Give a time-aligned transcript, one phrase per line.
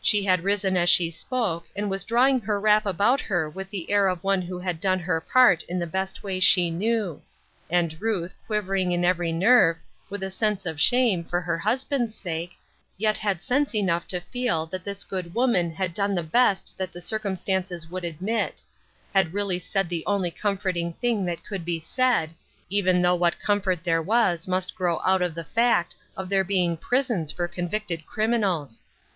[0.00, 3.90] She had risen as she spoke, and was drawing her wrap about her with the
[3.90, 7.20] air of one who had done her part in the best way she knew.
[7.68, 9.76] And Ruth, quivering in every nerve,
[10.08, 12.52] with a sense of shame, for her husband's sake,
[12.98, 14.04] yet had sense UNDER GUIDANCE.
[14.08, 17.90] 313 enough to feel that this good woman had done the best that the circumstances
[17.90, 18.62] would admit;
[19.12, 22.30] had really said the only comforting thing that could be said,
[22.70, 26.76] even though what comfort there was must grow out of the fact of there being
[26.76, 28.84] prisons for convicted criminals.